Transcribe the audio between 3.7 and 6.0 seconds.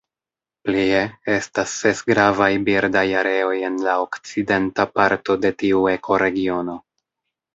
la okcidenta parto de tiu